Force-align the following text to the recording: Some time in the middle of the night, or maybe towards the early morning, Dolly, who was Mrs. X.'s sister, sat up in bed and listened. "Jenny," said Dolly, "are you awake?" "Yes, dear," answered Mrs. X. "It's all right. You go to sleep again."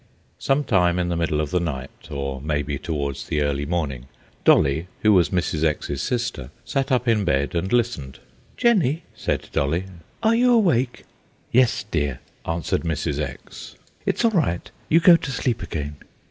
Some 0.39 0.63
time 0.63 0.97
in 0.97 1.09
the 1.09 1.15
middle 1.15 1.39
of 1.39 1.51
the 1.51 1.59
night, 1.59 2.09
or 2.09 2.41
maybe 2.41 2.79
towards 2.79 3.27
the 3.27 3.41
early 3.43 3.67
morning, 3.67 4.07
Dolly, 4.43 4.87
who 5.03 5.13
was 5.13 5.29
Mrs. 5.29 5.63
X.'s 5.63 6.01
sister, 6.01 6.49
sat 6.65 6.91
up 6.91 7.07
in 7.07 7.23
bed 7.23 7.53
and 7.53 7.71
listened. 7.71 8.17
"Jenny," 8.57 9.03
said 9.13 9.47
Dolly, 9.51 9.83
"are 10.23 10.33
you 10.33 10.53
awake?" 10.53 11.03
"Yes, 11.51 11.85
dear," 11.91 12.19
answered 12.47 12.81
Mrs. 12.81 13.19
X. 13.19 13.75
"It's 14.03 14.25
all 14.25 14.31
right. 14.31 14.71
You 14.89 14.99
go 14.99 15.17
to 15.17 15.29
sleep 15.31 15.61
again." 15.61 15.97